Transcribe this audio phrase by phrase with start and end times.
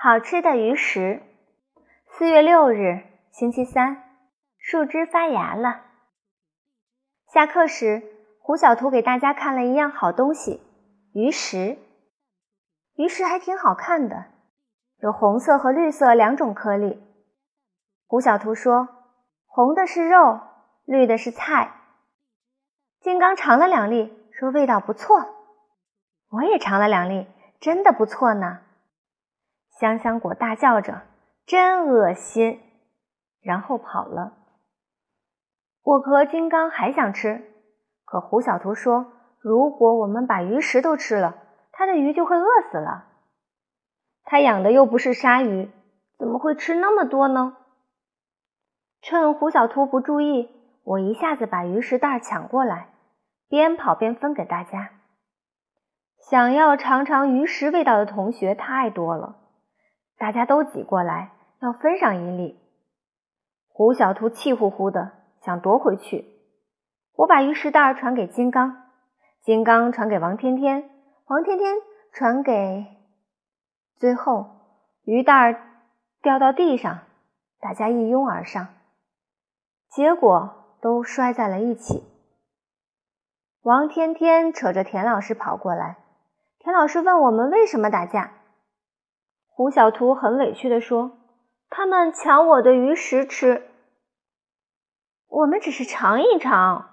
[0.00, 1.20] 好吃的鱼食。
[2.06, 4.04] 四月六日，星期三，
[4.56, 5.80] 树枝发芽了。
[7.26, 8.04] 下课时，
[8.40, 10.62] 胡小图给大家看了一样好东西——
[11.12, 11.78] 鱼食。
[12.94, 14.26] 鱼食还挺好看的，
[15.00, 17.02] 有红色和绿色两种颗粒。
[18.06, 18.86] 胡小图说
[19.50, 20.38] ：“红的是肉，
[20.84, 21.72] 绿的是菜。”
[23.02, 25.26] 金刚尝了两粒，说：“味道不错。”
[26.30, 27.26] 我也尝了两粒，
[27.58, 28.60] 真的不错呢。
[29.78, 31.02] 香香果大叫着
[31.46, 32.60] ：“真恶心！”
[33.40, 34.32] 然后跑了。
[35.84, 37.44] 我和金刚还想吃，
[38.04, 41.36] 可胡小图说：“如果我们把鱼食都吃了，
[41.70, 43.04] 他的鱼就会饿死了。
[44.24, 45.70] 他养的又不是鲨鱼，
[46.18, 47.56] 怎么会吃那么多呢？”
[49.00, 50.50] 趁胡小图不注意，
[50.82, 52.88] 我一下子把鱼食袋抢过来，
[53.48, 54.90] 边跑边分给大家。
[56.28, 59.37] 想要尝尝鱼食味道的同学太多了。
[60.18, 62.60] 大家都挤过来，要分上一粒。
[63.68, 65.12] 胡小图气呼呼的
[65.42, 66.26] 想夺回去，
[67.14, 68.88] 我把鱼食袋传给金刚，
[69.42, 70.90] 金刚传给王天天，
[71.26, 71.76] 王天天
[72.12, 72.84] 传给……
[73.96, 74.46] 最后
[75.04, 75.60] 鱼袋
[76.20, 76.98] 掉到地上，
[77.60, 78.66] 大家一拥而上，
[79.88, 82.02] 结果都摔在了一起。
[83.62, 85.98] 王天天扯着田老师跑过来，
[86.58, 88.32] 田老师问我们为什么打架。
[89.58, 91.18] 胡小图很委屈地说
[91.68, 93.68] ：“他们抢我的鱼食吃，
[95.26, 96.90] 我们只是尝一尝。”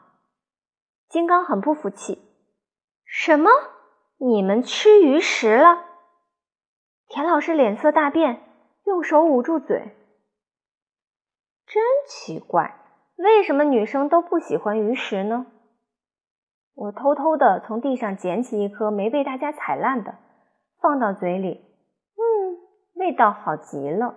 [1.07, 2.27] 金刚很不服气
[3.05, 3.51] ：“什么？
[4.17, 5.85] 你们吃鱼食了？”
[7.07, 8.41] 田老师脸色大变，
[8.85, 9.95] 用手捂住嘴
[11.69, 12.79] ：“真奇怪，
[13.17, 15.45] 为什么女生都不喜欢鱼食呢？”
[16.73, 20.15] 我偷偷的从地上捡起一颗没被大家踩烂的，
[20.81, 21.63] 放到嘴里。
[23.05, 24.15] 味道好极了。